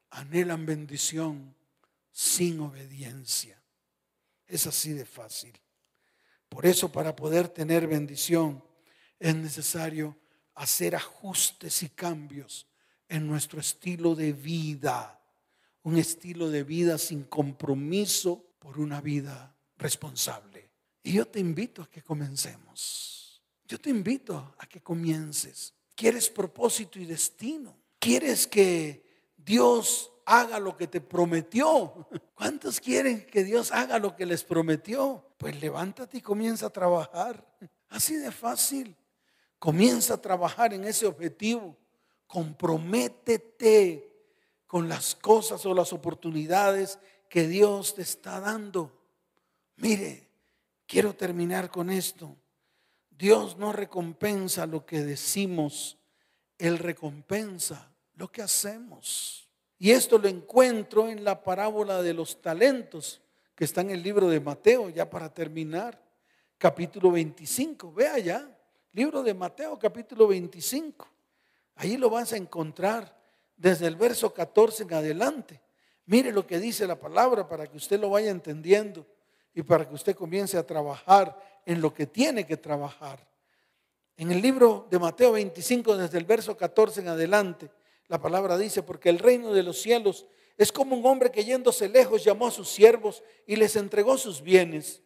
[0.10, 1.56] Anhelan bendición
[2.12, 3.62] sin obediencia.
[4.48, 5.54] Es así de fácil.
[6.50, 8.64] Por eso para poder tener bendición
[9.20, 10.18] es necesario
[10.56, 12.69] hacer ajustes y cambios
[13.10, 15.20] en nuestro estilo de vida.
[15.84, 20.70] Un estilo de vida sin compromiso por una vida responsable.
[21.04, 23.42] Y yo te invito a que comencemos.
[23.66, 25.74] Yo te invito a que comiences.
[25.96, 27.76] ¿Quieres propósito y destino?
[28.00, 32.08] ¿Quieres que Dios haga lo que te prometió?
[32.36, 35.26] ¿Cuántos quieren que Dios haga lo que les prometió?
[35.38, 37.46] Pues levántate y comienza a trabajar.
[37.90, 38.96] Así de fácil.
[39.58, 41.78] Comienza a trabajar en ese objetivo.
[42.30, 44.08] Comprométete
[44.68, 48.92] con las cosas o las oportunidades que Dios te está dando.
[49.78, 50.28] Mire,
[50.86, 52.38] quiero terminar con esto.
[53.10, 55.98] Dios no recompensa lo que decimos,
[56.60, 59.50] Él recompensa lo que hacemos.
[59.80, 63.24] Y esto lo encuentro en la parábola de los talentos
[63.56, 66.00] que está en el libro de Mateo, ya para terminar,
[66.60, 67.92] capítulo 25.
[67.92, 68.56] Vea ya,
[68.94, 71.08] libro de Mateo, capítulo 25.
[71.80, 73.18] Ahí lo vas a encontrar
[73.56, 75.62] desde el verso 14 en adelante.
[76.08, 79.08] Mire lo que dice la palabra para que usted lo vaya entendiendo
[79.54, 83.26] y para que usted comience a trabajar en lo que tiene que trabajar.
[84.18, 87.72] En el libro de Mateo 25, desde el verso 14 en adelante,
[88.10, 90.26] la palabra dice, porque el reino de los cielos
[90.58, 94.42] es como un hombre que yéndose lejos llamó a sus siervos y les entregó sus
[94.42, 95.02] bienes.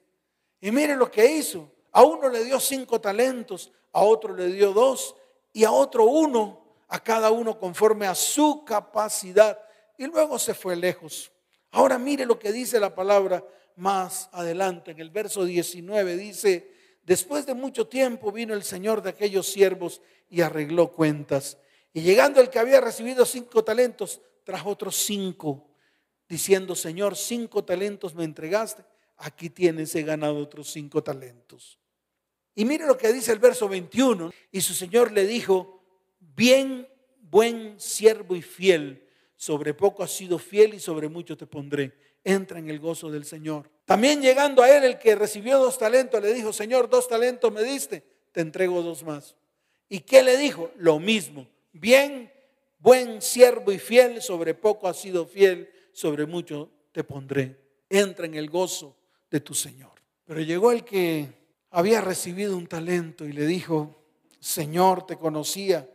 [0.60, 1.72] Y mire lo que hizo.
[1.92, 5.16] A uno le dio cinco talentos, a otro le dio dos
[5.52, 6.63] y a otro uno
[6.94, 9.58] a cada uno conforme a su capacidad.
[9.98, 11.32] Y luego se fue lejos.
[11.72, 13.44] Ahora mire lo que dice la palabra
[13.78, 14.92] más adelante.
[14.92, 20.04] En el verso 19 dice, después de mucho tiempo vino el Señor de aquellos siervos
[20.30, 21.58] y arregló cuentas.
[21.94, 25.72] Y llegando el que había recibido cinco talentos, trajo otros cinco,
[26.30, 28.86] diciendo, Señor, cinco talentos me entregaste,
[29.18, 31.80] aquí tienes, he ganado otros cinco talentos.
[32.54, 35.83] Y mire lo que dice el verso 21, y su Señor le dijo,
[36.36, 36.88] bien,
[37.30, 39.08] buen siervo y fiel.
[39.36, 41.94] Sobre poco has sido fiel y sobre mucho te pondré.
[42.24, 43.70] Entra en el gozo del Señor.
[43.86, 47.64] También llegando a él, el que recibió dos talentos, le dijo, Señor, dos talentos me
[47.64, 49.36] diste, te entrego dos más.
[49.90, 50.72] ¿Y qué le dijo?
[50.78, 51.48] Lo mismo.
[51.74, 52.32] Bien,
[52.80, 57.60] buen siervo y fiel, sobre poco has sido fiel, sobre mucho te pondré.
[57.90, 58.96] Entra en el gozo
[59.30, 59.92] de tu Señor.
[60.26, 61.28] Pero llegó el que
[61.70, 63.96] había recibido un talento y le dijo,
[64.40, 65.90] Señor, te conocía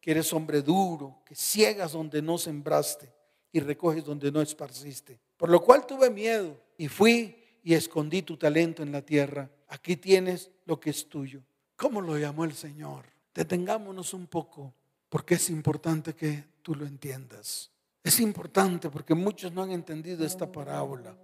[0.00, 3.12] que eres hombre duro, que ciegas donde no sembraste
[3.52, 5.18] y recoges donde no esparciste.
[5.36, 9.50] Por lo cual tuve miedo y fui y escondí tu talento en la tierra.
[9.68, 11.42] Aquí tienes lo que es tuyo.
[11.76, 13.04] ¿Cómo lo llamó el Señor?
[13.34, 14.74] Detengámonos un poco
[15.08, 17.70] porque es importante que tú lo entiendas.
[18.02, 21.14] Es importante porque muchos no han entendido esta parábola.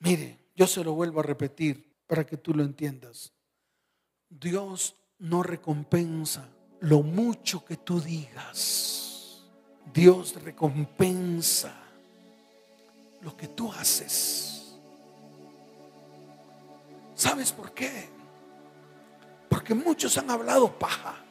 [0.00, 3.32] Mire, yo se lo vuelvo a repetir para que tú lo entiendas.
[4.28, 6.48] Dios no recompensa
[6.80, 9.42] lo mucho que tú digas.
[9.92, 11.74] Dios recompensa
[13.20, 14.76] lo que tú haces.
[17.14, 18.08] ¿Sabes por qué?
[19.48, 21.24] Porque muchos han hablado paja.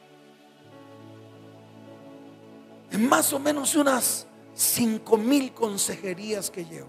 [2.90, 6.88] en más o menos unas cinco mil consejerías que llevo,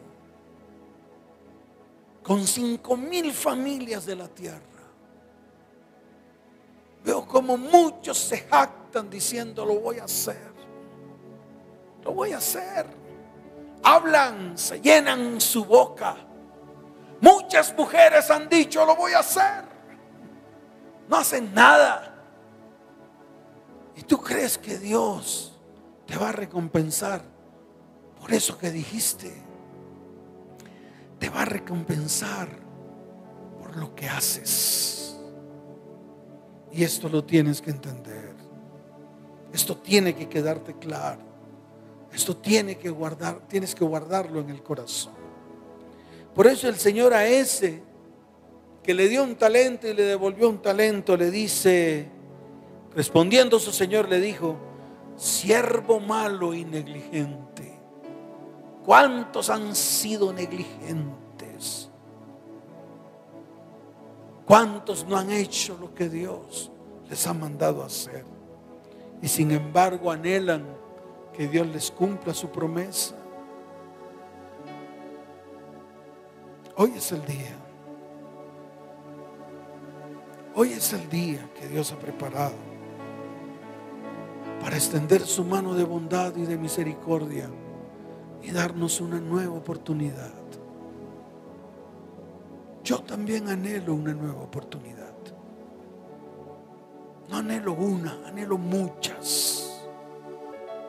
[2.24, 4.64] con cinco mil familias de la tierra.
[7.30, 10.52] Como muchos se jactan diciendo lo voy a hacer,
[12.04, 12.88] lo voy a hacer.
[13.84, 16.18] Hablan, se llenan su boca.
[17.22, 19.64] Muchas mujeres han dicho lo voy a hacer.
[21.08, 22.16] No hacen nada.
[23.96, 25.54] ¿Y tú crees que Dios
[26.08, 27.22] te va a recompensar
[28.20, 29.32] por eso que dijiste?
[31.20, 32.50] Te va a recompensar
[33.60, 35.09] por lo que haces.
[36.72, 38.34] Y esto lo tienes que entender.
[39.54, 41.22] Esto tiene que quedarte claro.
[42.14, 45.14] Esto tiene que guardar, tienes que guardarlo en el corazón.
[46.34, 47.82] Por eso el Señor a ese
[48.84, 52.10] que le dio un talento y le devolvió un talento, le dice,
[52.96, 54.58] Respondiendo su señor le dijo,
[55.16, 57.80] siervo malo y negligente,
[58.84, 61.19] ¿cuántos han sido negligentes?
[64.50, 66.72] ¿Cuántos no han hecho lo que Dios
[67.08, 68.26] les ha mandado hacer?
[69.22, 70.66] Y sin embargo anhelan
[71.34, 73.16] que Dios les cumpla su promesa.
[76.76, 77.56] Hoy es el día.
[80.56, 82.56] Hoy es el día que Dios ha preparado
[84.64, 87.52] para extender su mano de bondad y de misericordia
[88.42, 90.49] y darnos una nueva oportunidad.
[92.90, 95.14] Yo también anhelo una nueva oportunidad.
[97.30, 99.80] No anhelo una, anhelo muchas.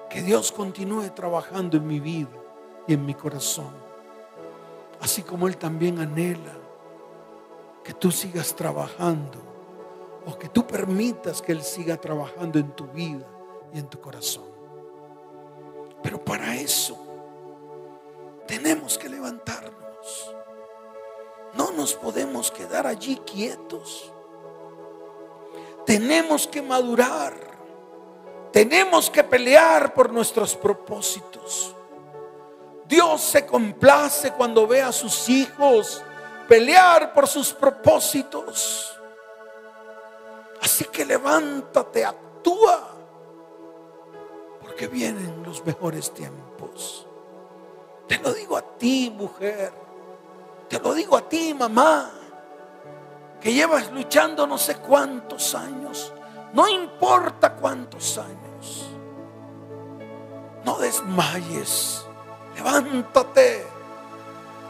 [0.09, 2.31] Que Dios continúe trabajando en mi vida
[2.89, 3.75] y en mi corazón.
[5.03, 6.55] Así como Él también anhela
[7.85, 9.39] que tú sigas trabajando
[10.25, 13.27] o que tú permitas que Él siga trabajando en tu vida
[13.75, 14.49] y en tu corazón.
[16.03, 16.97] Pero para eso
[18.47, 20.40] tenemos que levantarnos.
[21.55, 24.13] No nos podemos quedar allí quietos.
[25.87, 27.35] Tenemos que madurar.
[28.53, 31.75] Tenemos que pelear por nuestros propósitos.
[32.87, 36.03] Dios se complace cuando ve a sus hijos
[36.49, 38.99] pelear por sus propósitos.
[40.61, 43.01] Así que levántate, actúa
[44.81, 47.07] que vienen los mejores tiempos.
[48.09, 49.71] Te lo digo a ti, mujer.
[50.71, 52.13] Te lo digo a ti, mamá.
[53.41, 56.13] Que llevas luchando no sé cuántos años.
[56.53, 58.87] No importa cuántos años.
[60.65, 62.07] No desmayes.
[62.55, 63.67] Levántate.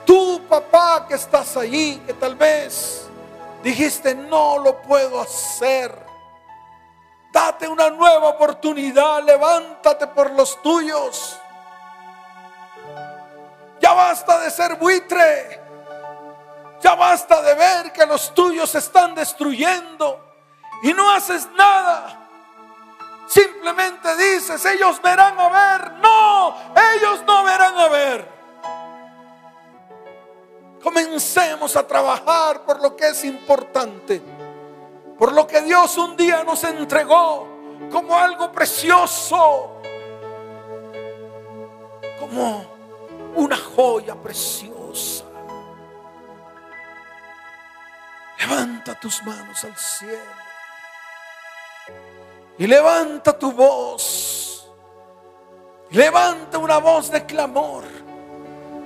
[0.07, 3.07] Tú, papá, que estás allí, que tal vez
[3.63, 5.95] dijiste, no lo puedo hacer.
[7.31, 9.23] Date una nueva oportunidad.
[9.23, 11.39] Levántate por los tuyos.
[13.83, 15.60] Ya basta de ser buitre.
[16.83, 20.21] Ya basta de ver que los tuyos se están destruyendo
[20.83, 22.29] y no haces nada.
[23.27, 25.93] Simplemente dices, ellos verán a ver.
[25.99, 26.57] No,
[26.97, 28.41] ellos no verán a ver.
[30.83, 34.23] Comencemos a trabajar por lo que es importante
[35.21, 37.47] por lo que Dios un día nos entregó
[37.93, 39.83] como algo precioso,
[42.19, 42.65] como
[43.37, 45.27] una joya preciosa.
[48.41, 50.41] Levanta tus manos al cielo
[52.59, 54.69] y levanta tu voz.
[55.91, 57.85] Levanta una voz de clamor,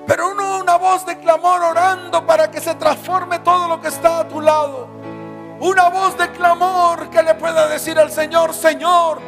[0.07, 4.21] pero no una voz de clamor orando para que se transforme todo lo que está
[4.21, 4.95] a tu lado
[5.61, 9.21] una voz de clamor que le pueda decir al Señor, Señor,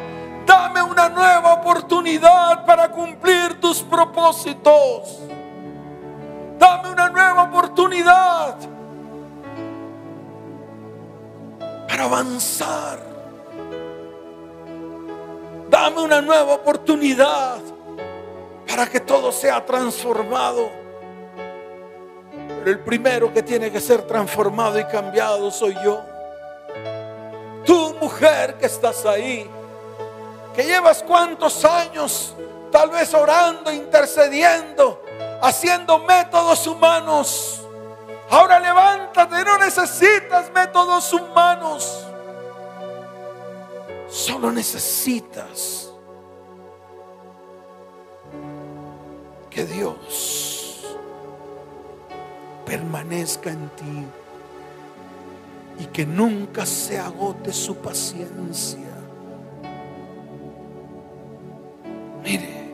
[0.45, 5.21] dame una nueva oportunidad para cumplir tus propósitos.
[6.59, 8.57] Dame una nueva oportunidad
[11.89, 12.99] para avanzar.
[15.69, 17.59] Dame una nueva oportunidad
[18.67, 20.71] para que todo sea transformado.
[22.31, 26.01] Pero el primero que tiene que ser transformado y cambiado soy yo.
[27.65, 29.49] Tú mujer que estás ahí,
[30.55, 32.35] que llevas cuántos años
[32.71, 35.03] tal vez orando, intercediendo,
[35.43, 37.66] haciendo métodos humanos.
[38.31, 42.07] Ahora levántate, no necesitas métodos humanos.
[44.09, 45.93] Solo necesitas
[49.51, 50.97] que Dios
[52.65, 54.07] permanezca en ti
[55.79, 58.81] y que nunca se agote su paciencia.
[62.23, 62.66] Mire.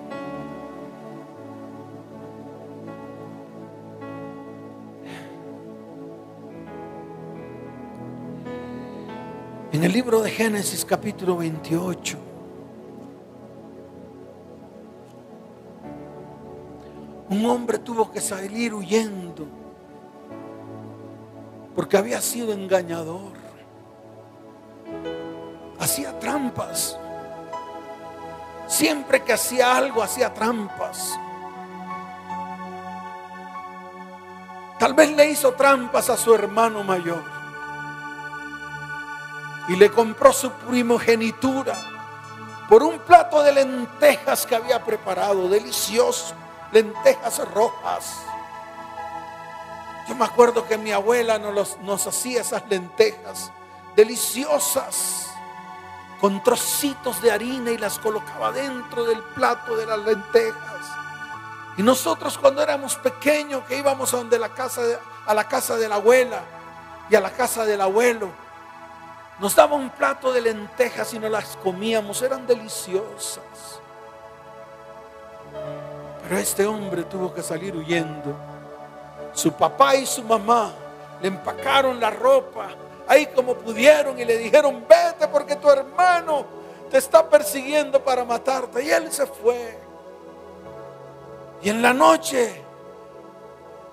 [9.82, 12.16] En el libro de Génesis capítulo 28.
[17.30, 19.44] Un hombre tuvo que salir huyendo
[21.74, 23.32] porque había sido engañador.
[25.80, 26.96] Hacía trampas.
[28.68, 31.18] Siempre que hacía algo, hacía trampas.
[34.78, 37.41] Tal vez le hizo trampas a su hermano mayor.
[39.68, 41.74] Y le compró su primogenitura
[42.68, 46.34] por un plato de lentejas que había preparado, delicioso,
[46.72, 48.16] lentejas rojas.
[50.08, 53.52] Yo me acuerdo que mi abuela nos, nos hacía esas lentejas
[53.94, 55.28] deliciosas
[56.20, 60.86] con trocitos de harina y las colocaba dentro del plato de las lentejas.
[61.76, 64.82] Y nosotros cuando éramos pequeños que íbamos a donde la casa
[65.26, 66.42] a la casa de la abuela
[67.08, 68.30] y a la casa del abuelo,
[69.42, 73.80] nos daba un plato de lentejas y nos las comíamos, eran deliciosas.
[76.22, 78.36] Pero este hombre tuvo que salir huyendo
[79.32, 80.72] su papá y su mamá
[81.20, 82.68] le empacaron la ropa
[83.08, 86.46] ahí como pudieron y le dijeron, vete porque tu hermano
[86.88, 88.84] te está persiguiendo para matarte.
[88.84, 89.76] Y él se fue.
[91.62, 92.62] Y en la noche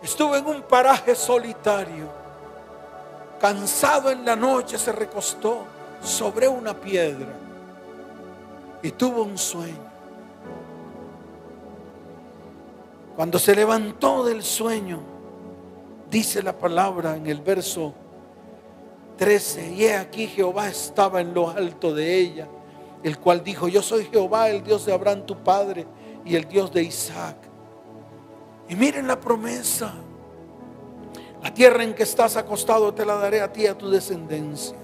[0.04, 2.19] estuvo en un paraje solitario.
[3.40, 5.66] Cansado en la noche se recostó
[6.02, 7.34] sobre una piedra
[8.82, 9.90] y tuvo un sueño.
[13.16, 15.00] Cuando se levantó del sueño,
[16.10, 17.94] Dice la palabra en el verso
[19.18, 22.48] 13, y he aquí Jehová estaba en lo alto de ella,
[23.04, 25.86] el cual dijo, yo soy Jehová, el Dios de Abraham tu padre
[26.26, 27.38] y el Dios de Isaac.
[28.68, 29.94] Y miren la promesa,
[31.44, 34.76] la tierra en que estás acostado te la daré a ti y a tu descendencia.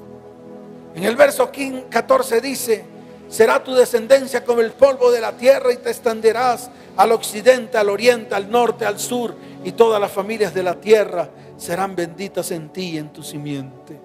[0.94, 1.52] En el verso
[1.90, 2.86] 14 dice,
[3.28, 7.90] será tu descendencia como el polvo de la tierra y te extenderás al occidente, al
[7.90, 12.70] oriente, al norte, al sur y todas las familias de la tierra serán benditas en
[12.70, 14.00] ti y en tu simiente.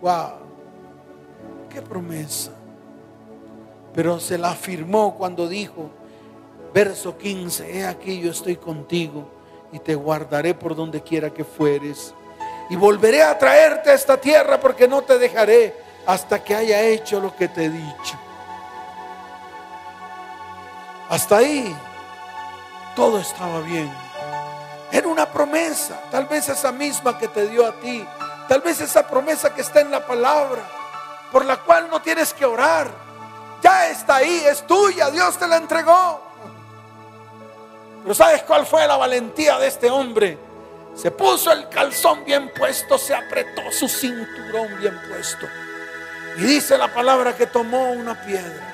[0.00, 0.32] Wow,
[1.70, 2.50] qué promesa.
[3.94, 5.90] Pero se la afirmó cuando dijo,
[6.74, 9.37] verso 15, he aquí yo estoy contigo
[9.72, 12.14] y te guardaré por donde quiera que fueres.
[12.70, 15.74] Y volveré a traerte a esta tierra porque no te dejaré
[16.06, 18.18] hasta que haya hecho lo que te he dicho.
[21.08, 21.74] Hasta ahí
[22.94, 23.90] todo estaba bien.
[24.90, 28.06] Era una promesa, tal vez esa misma que te dio a ti,
[28.48, 30.62] tal vez esa promesa que está en la palabra,
[31.30, 32.88] por la cual no tienes que orar.
[33.62, 36.27] Ya está ahí, es tuya, Dios te la entregó.
[38.08, 40.38] Pero ¿sabes cuál fue la valentía de este hombre?
[40.94, 45.46] Se puso el calzón bien puesto, se apretó su cinturón bien puesto.
[46.38, 48.66] Y dice la palabra que tomó una piedra.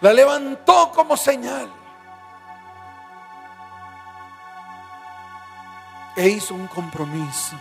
[0.00, 1.70] La levantó como señal.
[6.16, 7.56] e hizo un compromiso.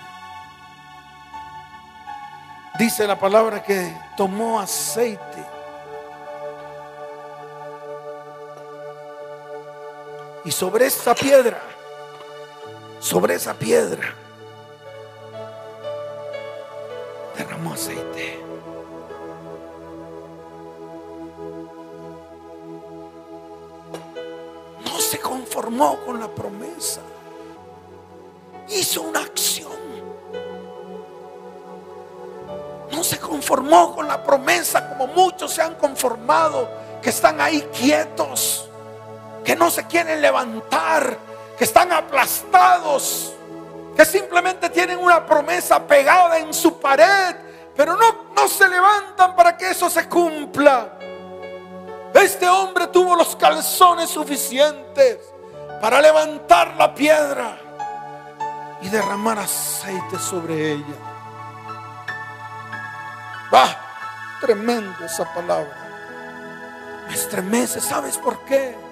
[2.79, 5.58] Dice la palabra que tomó aceite.
[10.45, 11.61] Y sobre esa piedra,
[12.99, 14.13] sobre esa piedra,
[17.37, 18.39] derramó aceite.
[24.85, 27.01] No se conformó con la promesa
[28.69, 29.69] hizo una acción.
[32.91, 36.69] No se conformó con la promesa como muchos se han conformado,
[37.01, 38.68] que están ahí quietos,
[39.43, 41.17] que no se quieren levantar,
[41.57, 43.33] que están aplastados,
[43.95, 47.35] que simplemente tienen una promesa pegada en su pared,
[47.75, 50.93] pero no, no se levantan para que eso se cumpla.
[52.13, 55.19] Este hombre tuvo los calzones suficientes
[55.81, 57.57] para levantar la piedra
[58.81, 60.95] y derramar aceite sobre ella.
[63.53, 63.75] Va,
[64.41, 65.75] tremendo esa palabra.
[67.07, 68.88] Me estremece, ¿sabes por qué?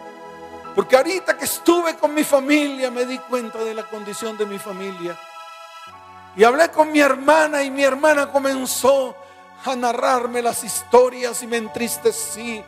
[0.78, 4.59] Porque ahorita que estuve con mi familia me di cuenta de la condición de mi
[4.59, 5.17] familia.
[6.36, 9.15] Y hablé con mi hermana y mi hermana comenzó
[9.65, 12.63] a narrarme las historias y me entristecí.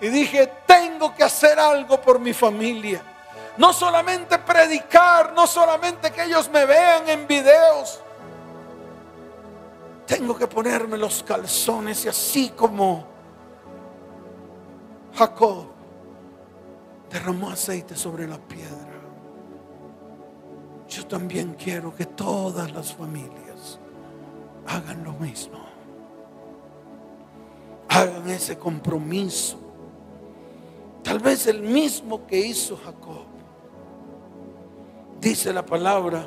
[0.00, 3.02] Y dije, tengo que hacer algo por mi familia.
[3.56, 7.98] No solamente predicar, no solamente que ellos me vean en videos.
[10.06, 13.04] Tengo que ponerme los calzones y así como
[15.16, 15.81] Jacob
[17.12, 19.00] derramó aceite sobre la piedra.
[20.88, 23.78] Yo también quiero que todas las familias
[24.66, 25.58] hagan lo mismo.
[27.88, 29.58] Hagan ese compromiso.
[31.02, 33.26] Tal vez el mismo que hizo Jacob.
[35.20, 36.26] Dice la palabra.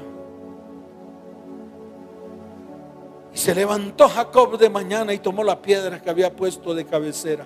[3.34, 7.46] Y se levantó Jacob de mañana y tomó la piedra que había puesto de cabecera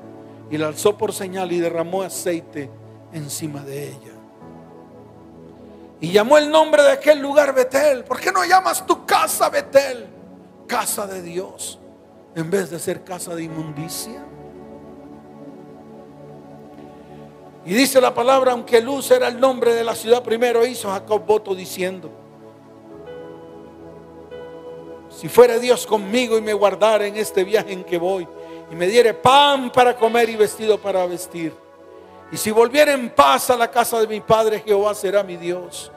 [0.52, 2.70] y la alzó por señal y derramó aceite
[3.14, 4.14] encima de ella.
[6.02, 8.04] Y llamó el nombre de aquel lugar Betel.
[8.04, 10.08] ¿Por qué no llamas tu casa Betel?
[10.68, 11.80] Casa de Dios,
[12.36, 14.24] en vez de ser casa de inmundicia.
[17.66, 21.26] Y dice la palabra, aunque Luz era el nombre de la ciudad primero, hizo Jacob
[21.26, 22.10] voto diciendo,
[25.10, 28.28] si fuera Dios conmigo y me guardara en este viaje en que voy,
[28.72, 31.54] y me diere pan para comer y vestido para vestir,
[32.32, 35.92] y si volviera en paz a la casa de mi padre, Jehová será mi Dios.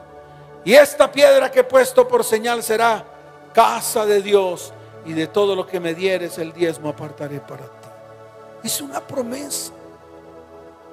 [0.65, 3.05] Y esta piedra que he puesto por señal será
[3.53, 4.73] casa de Dios.
[5.05, 7.87] Y de todo lo que me dieres el diezmo apartaré para ti.
[8.63, 9.73] Es una promesa.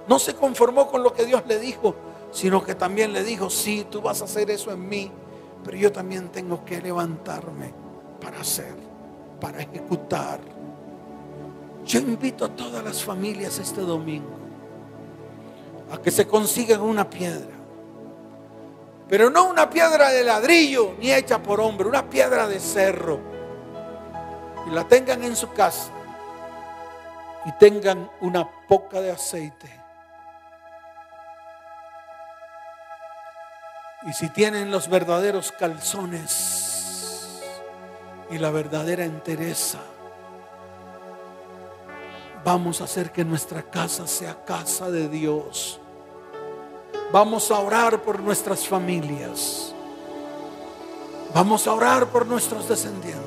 [0.09, 1.95] No se conformó con lo que Dios le dijo,
[2.33, 5.11] sino que también le dijo, sí, tú vas a hacer eso en mí,
[5.65, 7.73] pero yo también tengo que levantarme
[8.21, 8.75] para hacer,
[9.41, 10.41] para ejecutar.
[11.87, 14.40] Yo invito a todas las familias este domingo
[15.93, 17.57] a que se consigan una piedra.
[19.09, 23.19] Pero no una piedra de ladrillo ni hecha por hombre, una piedra de cerro.
[24.69, 25.91] Y la tengan en su casa.
[27.45, 29.81] Y tengan una poca de aceite.
[34.07, 37.41] Y si tienen los verdaderos calzones
[38.31, 39.81] y la verdadera entereza,
[42.45, 45.80] vamos a hacer que nuestra casa sea casa de Dios.
[47.13, 49.75] Vamos a orar por nuestras familias.
[51.35, 53.21] Vamos a orar por nuestros descendientes.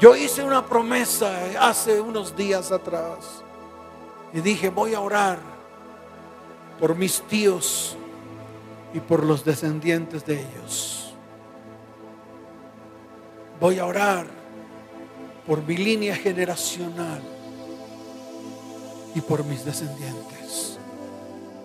[0.00, 1.30] Yo hice una promesa
[1.60, 3.42] hace unos días atrás
[4.32, 5.38] y dije, voy a orar
[6.78, 7.96] por mis tíos
[8.94, 11.12] y por los descendientes de ellos.
[13.60, 14.26] Voy a orar
[15.46, 17.20] por mi línea generacional
[19.14, 20.78] y por mis descendientes.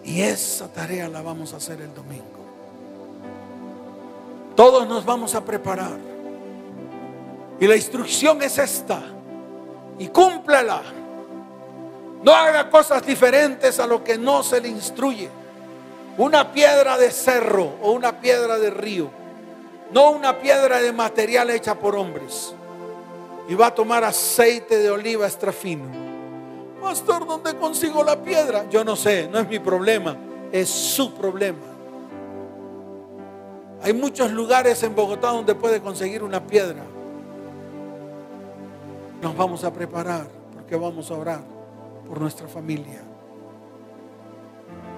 [0.03, 2.23] Y esa tarea la vamos a hacer el domingo.
[4.55, 5.97] Todos nos vamos a preparar.
[7.59, 9.01] Y la instrucción es esta.
[9.97, 10.81] Y cúmplela.
[12.23, 15.29] No haga cosas diferentes a lo que no se le instruye.
[16.17, 19.09] Una piedra de cerro o una piedra de río.
[19.91, 22.53] No una piedra de material hecha por hombres.
[23.47, 26.04] Y va a tomar aceite de oliva extra fino
[26.85, 28.69] Pastor, ¿dónde consigo la piedra?
[28.69, 30.15] Yo no sé, no es mi problema,
[30.51, 31.65] es su problema.
[33.81, 36.83] Hay muchos lugares en Bogotá donde puede conseguir una piedra.
[39.19, 41.41] Nos vamos a preparar porque vamos a orar
[42.07, 43.01] por nuestra familia.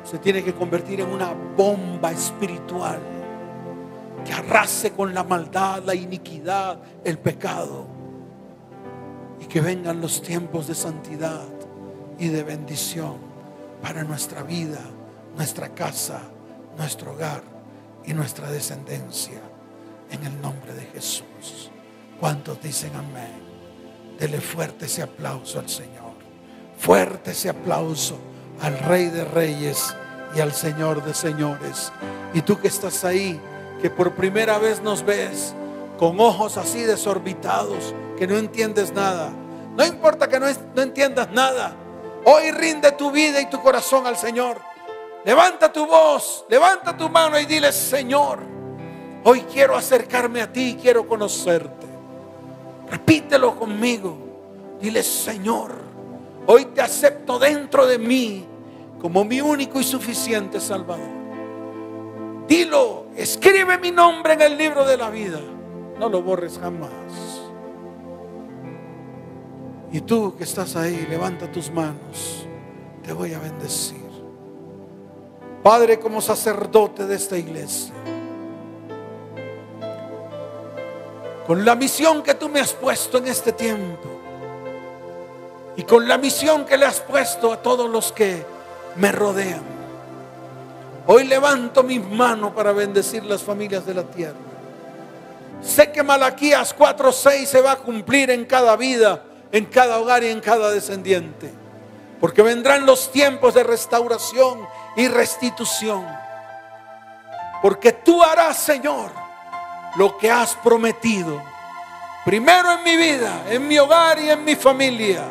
[0.04, 3.00] Se tiene que convertir en una bomba espiritual
[4.26, 7.86] que arrase con la maldad, la iniquidad, el pecado.
[9.40, 11.57] Y que vengan los tiempos de santidad
[12.20, 13.18] y de bendición
[13.82, 14.80] para nuestra vida,
[15.36, 16.22] nuestra casa,
[16.78, 17.44] nuestro hogar
[18.06, 19.42] y nuestra descendencia.
[20.10, 21.70] En el nombre de Jesús.
[22.20, 23.48] ¿Cuántos dicen amén?
[24.18, 26.14] Dele fuerte ese aplauso al Señor.
[26.78, 28.18] Fuerte ese aplauso
[28.62, 29.94] al Rey de Reyes
[30.36, 31.92] y al Señor de Señores.
[32.34, 33.40] Y tú que estás ahí,
[33.82, 35.54] que por primera vez nos ves
[35.98, 39.30] con ojos así desorbitados, que no entiendes nada.
[39.76, 41.76] No importa que no, no entiendas nada.
[42.26, 44.60] Hoy rinde tu vida y tu corazón al Señor.
[45.26, 48.40] Levanta tu voz, levanta tu mano y dile, Señor,
[49.24, 51.86] hoy quiero acercarme a ti, quiero conocerte.
[52.90, 54.18] Repítelo conmigo.
[54.80, 55.76] Dile, Señor,
[56.46, 58.46] hoy te acepto dentro de mí
[59.02, 61.18] como mi único y suficiente Salvador.
[62.48, 65.40] Dilo, escribe mi nombre en el libro de la vida.
[66.00, 66.90] No lo borres jamás.
[69.92, 72.46] Y tú que estás ahí, levanta tus manos.
[73.04, 74.08] Te voy a bendecir.
[75.64, 77.94] Padre, como sacerdote de esta iglesia,
[81.46, 84.10] con la misión que tú me has puesto en este tiempo
[85.78, 88.46] y con la misión que le has puesto a todos los que
[88.98, 89.62] me rodean.
[91.06, 94.36] Hoy levanto mis manos para bendecir las familias de la tierra.
[95.62, 100.28] Sé que Malaquías 4:6 se va a cumplir en cada vida en cada hogar y
[100.28, 101.52] en cada descendiente.
[102.20, 106.06] Porque vendrán los tiempos de restauración y restitución.
[107.62, 109.12] Porque tú harás, Señor,
[109.96, 111.42] lo que has prometido.
[112.26, 115.24] Primero en mi vida, en mi hogar y en mi familia.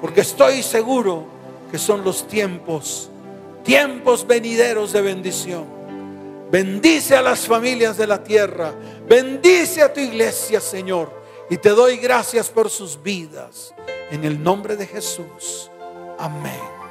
[0.00, 1.24] Porque estoy seguro
[1.70, 3.10] que son los tiempos,
[3.62, 5.64] tiempos venideros de bendición.
[6.50, 8.72] Bendice a las familias de la tierra.
[9.08, 11.23] Bendice a tu iglesia, Señor.
[11.54, 13.72] Y te doy gracias por sus vidas.
[14.10, 15.70] En el nombre de Jesús.
[16.18, 16.83] Amén.